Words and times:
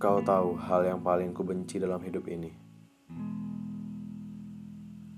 Kau 0.00 0.24
tahu 0.24 0.56
hal 0.56 0.88
yang 0.88 1.04
paling 1.04 1.36
kubenci 1.36 1.76
dalam 1.76 2.00
hidup 2.00 2.24
ini. 2.24 2.48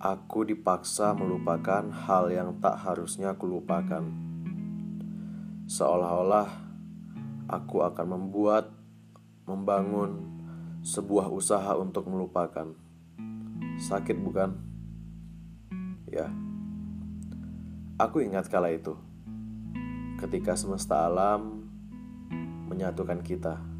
Aku 0.03 0.43
dipaksa 0.43 1.15
melupakan 1.15 1.87
hal 1.87 2.35
yang 2.35 2.59
tak 2.59 2.83
harusnya 2.83 3.39
kulupakan. 3.39 4.11
Seolah-olah 5.71 6.51
aku 7.47 7.87
akan 7.87 8.07
membuat, 8.11 8.75
membangun 9.47 10.27
sebuah 10.83 11.31
usaha 11.31 11.79
untuk 11.79 12.11
melupakan. 12.11 12.75
Sakit 13.79 14.19
bukan? 14.19 14.51
Ya. 16.11 16.27
Aku 18.03 18.19
ingat 18.19 18.51
kala 18.51 18.75
itu. 18.75 18.99
Ketika 20.19 20.59
semesta 20.59 21.07
alam 21.07 21.71
menyatukan 22.67 23.23
kita. 23.23 23.72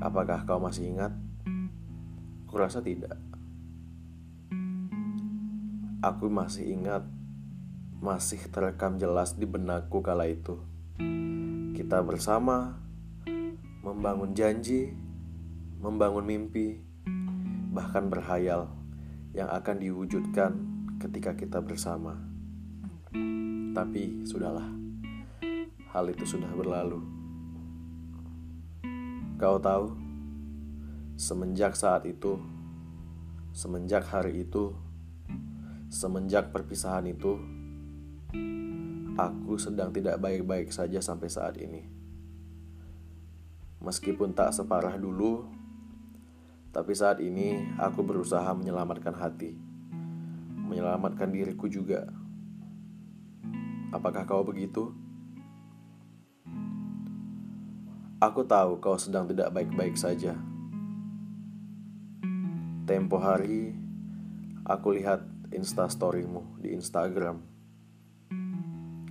Apakah 0.00 0.48
kau 0.48 0.56
masih 0.56 0.96
ingat? 0.96 1.12
Kurasa 2.48 2.80
tidak. 2.80 3.20
Aku 6.00 6.32
masih 6.32 6.72
ingat, 6.72 7.04
masih 8.00 8.40
terekam 8.48 8.96
jelas 8.96 9.36
di 9.36 9.44
benakku 9.44 10.00
kala 10.00 10.24
itu. 10.24 10.56
Kita 11.76 12.00
bersama 12.00 12.80
membangun 13.84 14.32
janji, 14.32 14.88
membangun 15.84 16.24
mimpi, 16.24 16.80
bahkan 17.68 18.08
berhayal 18.08 18.72
yang 19.36 19.52
akan 19.52 19.84
diwujudkan 19.84 20.56
ketika 20.96 21.36
kita 21.36 21.60
bersama. 21.60 22.16
Tapi 23.76 24.24
sudahlah, 24.24 24.72
hal 25.92 26.08
itu 26.08 26.24
sudah 26.24 26.48
berlalu. 26.56 27.19
Kau 29.40 29.56
tahu, 29.56 29.96
semenjak 31.16 31.72
saat 31.72 32.04
itu, 32.04 32.36
semenjak 33.56 34.04
hari 34.04 34.44
itu, 34.44 34.76
semenjak 35.88 36.52
perpisahan 36.52 37.08
itu, 37.08 37.40
aku 39.16 39.56
sedang 39.56 39.96
tidak 39.96 40.20
baik-baik 40.20 40.68
saja 40.68 41.00
sampai 41.00 41.32
saat 41.32 41.56
ini. 41.56 41.88
Meskipun 43.80 44.36
tak 44.36 44.52
separah 44.52 45.00
dulu, 45.00 45.48
tapi 46.68 46.92
saat 46.92 47.24
ini 47.24 47.80
aku 47.80 48.04
berusaha 48.04 48.52
menyelamatkan 48.52 49.16
hati, 49.16 49.56
menyelamatkan 50.68 51.32
diriku 51.32 51.64
juga. 51.64 52.12
Apakah 53.88 54.28
kau 54.28 54.44
begitu? 54.44 54.92
Aku 58.20 58.44
tahu 58.44 58.76
kau 58.84 59.00
sedang 59.00 59.24
tidak 59.24 59.48
baik-baik 59.48 59.96
saja. 59.96 60.36
Tempo 62.84 63.16
hari, 63.16 63.72
aku 64.60 64.92
lihat 64.92 65.24
instastorymu 65.48 66.60
di 66.60 66.76
Instagram. 66.76 67.40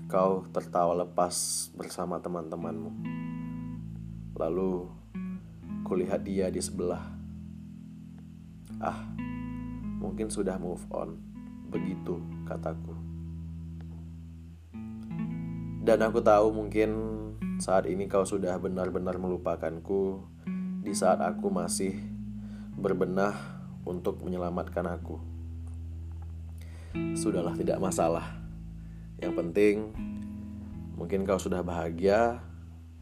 Kau 0.06 0.46
tertawa 0.54 0.94
lepas 0.94 1.34
bersama 1.74 2.22
teman-temanmu. 2.22 2.94
Lalu, 4.38 4.86
kulihat 5.90 6.22
dia 6.22 6.54
di 6.54 6.62
sebelah. 6.62 7.10
Ah, 8.78 9.10
mungkin 9.98 10.30
sudah 10.30 10.62
move 10.62 10.86
on. 10.94 11.18
Begitu 11.74 12.22
kataku. 12.46 12.94
Dan 15.82 15.98
aku 16.06 16.22
tahu 16.22 16.54
mungkin 16.54 16.90
saat 17.60 17.92
ini 17.92 18.08
kau 18.08 18.24
sudah 18.24 18.56
benar-benar 18.56 19.20
melupakanku 19.20 20.24
di 20.80 20.96
saat 20.96 21.20
aku 21.20 21.52
masih 21.52 21.92
berbenah 22.80 23.36
untuk 23.84 24.24
menyelamatkan 24.24 24.88
aku. 24.88 25.20
Sudahlah, 27.20 27.60
tidak 27.60 27.84
masalah. 27.84 28.40
Yang 29.20 29.34
penting, 29.36 29.76
mungkin 30.96 31.28
kau 31.28 31.36
sudah 31.36 31.60
bahagia 31.60 32.40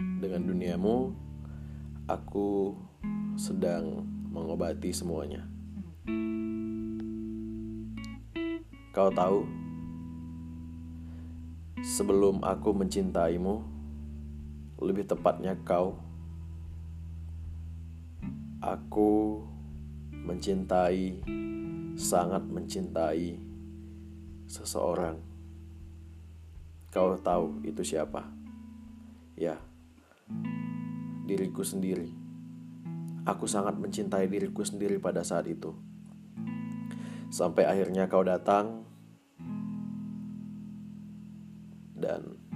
dengan 0.02 0.50
duniamu. 0.50 1.14
Aku 2.10 2.74
sedang 3.38 4.10
mengobati 4.34 4.90
semuanya. 4.90 5.46
Kau 8.90 9.14
tahu, 9.14 9.46
sebelum 11.86 12.42
aku 12.42 12.74
mencintaimu, 12.74 13.77
lebih 14.78 15.10
tepatnya 15.10 15.58
kau. 15.66 15.98
Aku 18.62 19.42
mencintai, 20.12 21.22
sangat 21.98 22.44
mencintai 22.46 23.38
seseorang. 24.50 25.18
Kau 26.90 27.18
tahu 27.22 27.62
itu 27.66 27.86
siapa? 27.86 28.26
Ya, 29.38 29.62
diriku 31.30 31.62
sendiri. 31.62 32.10
Aku 33.28 33.46
sangat 33.46 33.76
mencintai 33.76 34.26
diriku 34.32 34.64
sendiri 34.64 34.98
pada 34.98 35.22
saat 35.22 35.46
itu. 35.52 35.76
Sampai 37.28 37.68
akhirnya 37.68 38.08
kau 38.08 38.24
datang 38.24 38.88
dan 41.92 42.47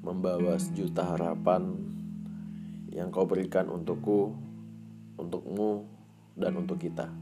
membawa 0.00 0.56
sejuta 0.56 1.04
harapan 1.04 1.76
yang 2.90 3.12
kau 3.12 3.28
berikan 3.28 3.68
untukku, 3.68 4.32
untukmu, 5.20 5.86
dan 6.34 6.56
untuk 6.56 6.80
kita. 6.80 7.12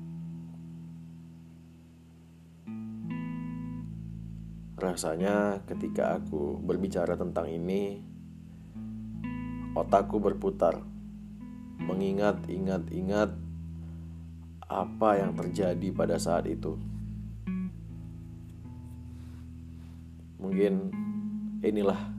Rasanya 4.79 5.67
ketika 5.67 6.23
aku 6.23 6.55
berbicara 6.63 7.19
tentang 7.19 7.51
ini, 7.51 7.99
otakku 9.75 10.23
berputar, 10.23 10.79
mengingat, 11.83 12.47
ingat, 12.47 12.87
ingat 12.95 13.31
apa 14.69 15.19
yang 15.19 15.35
terjadi 15.35 15.91
pada 15.91 16.15
saat 16.23 16.47
itu. 16.47 16.79
Mungkin 20.39 20.95
inilah 21.67 22.18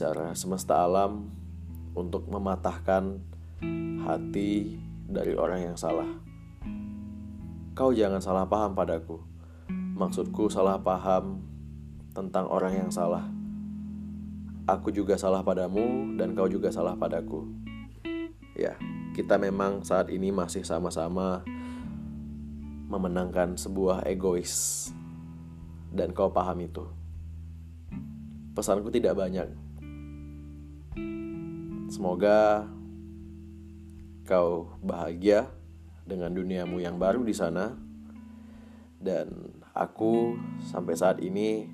cara 0.00 0.32
semesta 0.32 0.80
alam 0.80 1.28
untuk 1.92 2.24
mematahkan 2.32 3.20
hati 4.08 4.80
dari 5.04 5.36
orang 5.36 5.68
yang 5.68 5.76
salah. 5.76 6.08
Kau 7.76 7.92
jangan 7.92 8.24
salah 8.24 8.48
paham 8.48 8.72
padaku. 8.72 9.20
Maksudku 9.68 10.48
salah 10.48 10.80
paham 10.80 11.44
tentang 12.16 12.48
orang 12.48 12.80
yang 12.80 12.88
salah. 12.88 13.28
Aku 14.64 14.88
juga 14.88 15.20
salah 15.20 15.44
padamu 15.44 16.16
dan 16.16 16.32
kau 16.32 16.48
juga 16.48 16.72
salah 16.72 16.96
padaku. 16.96 17.44
Ya, 18.56 18.80
kita 19.12 19.36
memang 19.36 19.84
saat 19.84 20.08
ini 20.08 20.32
masih 20.32 20.64
sama-sama 20.64 21.44
memenangkan 22.88 23.52
sebuah 23.60 24.08
egois. 24.08 24.88
Dan 25.92 26.16
kau 26.16 26.32
paham 26.32 26.64
itu. 26.64 26.88
Pesanku 28.56 28.88
tidak 28.88 29.20
banyak, 29.20 29.69
Semoga 31.90 32.66
kau 34.26 34.78
bahagia 34.78 35.50
dengan 36.06 36.34
duniamu 36.34 36.78
yang 36.82 36.98
baru 36.98 37.22
di 37.22 37.34
sana. 37.34 37.74
Dan 39.00 39.58
aku 39.74 40.36
sampai 40.70 40.94
saat 40.98 41.18
ini 41.24 41.66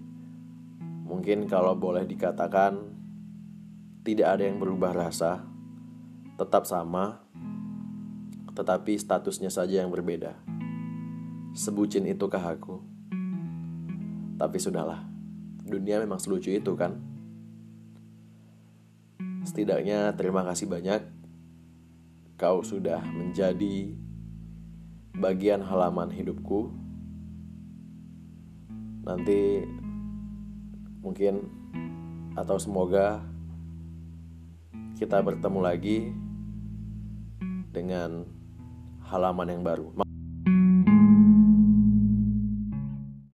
mungkin 1.06 1.48
kalau 1.48 1.74
boleh 1.74 2.04
dikatakan 2.04 2.96
tidak 4.06 4.38
ada 4.38 4.46
yang 4.46 4.62
berubah 4.62 4.94
rasa, 4.94 5.42
tetap 6.38 6.64
sama, 6.64 7.26
tetapi 8.54 8.94
statusnya 8.94 9.50
saja 9.50 9.82
yang 9.82 9.90
berbeda. 9.90 10.38
Sebucin 11.56 12.06
itukah 12.06 12.54
aku? 12.54 12.78
Tapi 14.36 14.56
sudahlah, 14.60 15.02
dunia 15.64 15.98
memang 15.98 16.20
selucu 16.20 16.52
itu 16.52 16.72
kan? 16.78 17.15
Setidaknya 19.46 20.10
terima 20.18 20.42
kasih 20.42 20.66
banyak 20.66 21.06
kau 22.34 22.66
sudah 22.66 22.98
menjadi 22.98 23.94
bagian 25.14 25.62
halaman 25.62 26.10
hidupku. 26.10 26.74
Nanti 29.06 29.62
mungkin 30.98 31.46
atau 32.34 32.58
semoga 32.58 33.22
kita 34.98 35.22
bertemu 35.22 35.60
lagi 35.62 36.10
dengan 37.70 38.26
halaman 39.06 39.48
yang 39.48 39.62
baru. 39.62 40.05